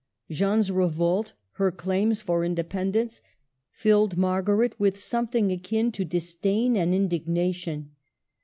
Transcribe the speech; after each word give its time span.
Jeanne's 0.31 0.71
revolt, 0.71 1.33
her 1.51 1.71
claims 1.71 2.23
for 2.23 2.43
inde 2.43 2.57
pendence, 2.57 3.21
filled 3.69 4.17
Margaret 4.17 4.73
with 4.79 4.99
something 4.99 5.51
akin 5.51 5.91
to 5.91 6.03
disdain 6.03 6.75
and 6.75 6.91
indignation. 6.95 7.91